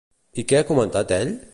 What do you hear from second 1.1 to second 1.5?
ell?